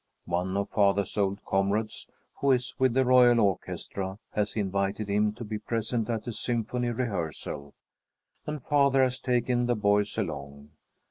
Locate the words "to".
5.33-5.43